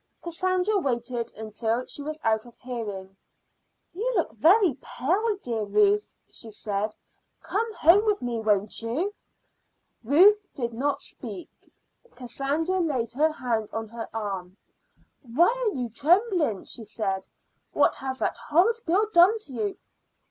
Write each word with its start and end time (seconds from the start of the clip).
Cassandra 0.23 0.79
waited 0.79 1.31
until 1.37 1.85
she 1.85 2.01
was 2.01 2.19
out 2.23 2.47
of 2.47 2.57
hearing. 2.57 3.15
"You 3.93 4.11
look 4.15 4.31
very 4.31 4.73
pale, 4.81 5.37
dear 5.43 5.63
Ruth," 5.63 6.17
she 6.31 6.49
said. 6.49 6.95
"Come 7.43 7.71
home 7.75 8.03
with 8.05 8.19
me, 8.19 8.39
won't 8.39 8.81
you?" 8.81 9.13
Ruth 10.03 10.43
did 10.55 10.73
not 10.73 11.01
speak. 11.01 11.51
Cassandra 12.15 12.79
laid 12.79 13.11
her 13.11 13.31
hand 13.31 13.69
on 13.73 13.89
her 13.89 14.09
arm. 14.11 14.57
"Why, 15.21 15.53
you 15.75 15.85
are 15.85 15.89
trembling," 15.89 16.65
she 16.65 16.83
said. 16.83 17.27
"What 17.71 17.93
has 17.97 18.17
that 18.17 18.39
horrid 18.39 18.83
girl 18.87 19.05
done 19.13 19.37
to 19.37 19.53
you?" 19.53 19.77